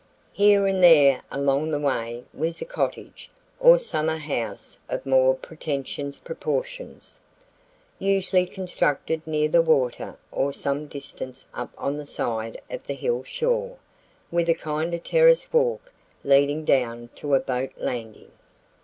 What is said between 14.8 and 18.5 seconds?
of terrace walk leading down to a boat landing.